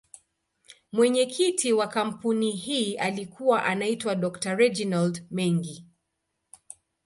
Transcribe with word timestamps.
Mwenyekiti 0.91 1.73
wa 1.73 1.87
kampuni 1.87 2.51
hii 2.51 2.95
alikuwa 2.95 3.63
anaitwa 3.65 4.15
Dr.Reginald 4.15 5.27
Mengi. 5.31 5.85